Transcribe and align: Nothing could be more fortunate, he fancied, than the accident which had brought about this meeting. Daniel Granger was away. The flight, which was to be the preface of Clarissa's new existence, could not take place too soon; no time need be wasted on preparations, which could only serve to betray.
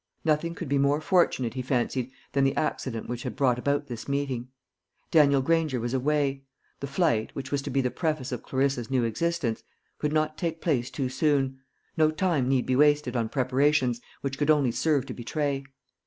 Nothing 0.25 0.55
could 0.55 0.67
be 0.67 0.79
more 0.79 0.99
fortunate, 0.99 1.53
he 1.53 1.61
fancied, 1.61 2.09
than 2.31 2.43
the 2.43 2.55
accident 2.57 3.07
which 3.07 3.21
had 3.21 3.35
brought 3.35 3.59
about 3.59 3.85
this 3.85 4.07
meeting. 4.07 4.47
Daniel 5.11 5.43
Granger 5.43 5.79
was 5.79 5.93
away. 5.93 6.41
The 6.79 6.87
flight, 6.87 7.29
which 7.35 7.51
was 7.51 7.61
to 7.61 7.69
be 7.69 7.81
the 7.81 7.91
preface 7.91 8.31
of 8.31 8.41
Clarissa's 8.41 8.89
new 8.89 9.03
existence, 9.03 9.63
could 9.99 10.11
not 10.11 10.39
take 10.39 10.59
place 10.59 10.89
too 10.89 11.09
soon; 11.09 11.59
no 11.97 12.09
time 12.09 12.49
need 12.49 12.65
be 12.65 12.75
wasted 12.75 13.15
on 13.15 13.29
preparations, 13.29 14.01
which 14.21 14.39
could 14.39 14.49
only 14.49 14.71
serve 14.71 15.05
to 15.05 15.13
betray. 15.13 15.63